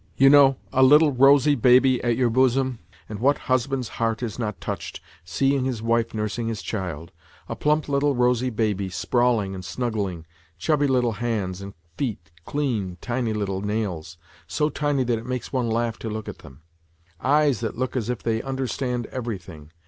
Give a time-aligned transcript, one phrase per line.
[0.17, 4.39] You know a little rosy baby boy at your bosom, and what husband's heart is
[4.39, 7.11] not touched, seeing his wife nursing his child!
[7.47, 10.25] A plump little rosy baby, sprawling and snuggling,
[10.57, 14.17] chubby little hands and feet, clean tiny little nails,
[14.47, 16.63] so tiny that it makes one laugh to look at them;
[17.19, 19.69] eyes that look as if they understand everything.